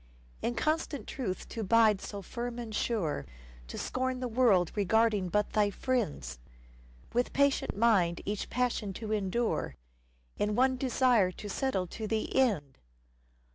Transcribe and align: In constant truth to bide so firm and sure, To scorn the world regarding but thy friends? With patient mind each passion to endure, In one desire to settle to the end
In 0.41 0.55
constant 0.55 1.05
truth 1.05 1.47
to 1.49 1.61
bide 1.63 2.01
so 2.01 2.23
firm 2.23 2.57
and 2.57 2.73
sure, 2.73 3.23
To 3.67 3.77
scorn 3.77 4.19
the 4.19 4.27
world 4.27 4.71
regarding 4.73 5.29
but 5.29 5.51
thy 5.51 5.69
friends? 5.69 6.39
With 7.13 7.33
patient 7.33 7.77
mind 7.77 8.19
each 8.25 8.49
passion 8.49 8.93
to 8.93 9.11
endure, 9.11 9.75
In 10.39 10.55
one 10.55 10.75
desire 10.75 11.29
to 11.33 11.47
settle 11.47 11.85
to 11.85 12.07
the 12.07 12.35
end 12.35 12.79